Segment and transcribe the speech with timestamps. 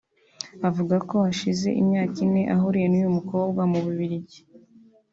[0.67, 4.39] Avuga ko hashize imyaka ine ahuriye n’uyu mukobwa mu Bibiligi